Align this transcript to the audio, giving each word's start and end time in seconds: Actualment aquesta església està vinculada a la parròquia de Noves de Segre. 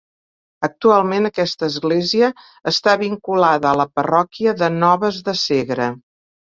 Actualment 0.67 1.29
aquesta 1.29 1.69
església 1.73 2.31
està 2.73 2.97
vinculada 3.05 3.73
a 3.73 3.77
la 3.83 3.89
parròquia 4.01 4.59
de 4.65 4.75
Noves 4.83 5.25
de 5.31 5.41
Segre. 5.49 5.93